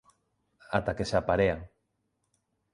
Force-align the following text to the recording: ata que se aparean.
ata 0.77 0.95
que 0.97 1.05
se 1.09 1.15
aparean. 1.21 1.61